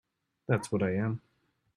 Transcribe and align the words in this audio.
That's 0.47 0.71
what 0.71 0.81
I 0.81 0.95
am. 0.95 1.21